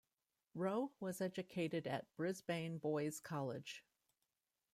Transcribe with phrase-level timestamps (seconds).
[0.55, 3.85] Roe was educated at Brisbane Boys' College.